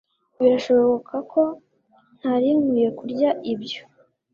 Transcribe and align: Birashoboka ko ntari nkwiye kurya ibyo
Birashoboka 0.39 1.15
ko 1.31 1.41
ntari 2.17 2.49
nkwiye 2.59 2.89
kurya 2.99 3.29
ibyo 3.53 3.83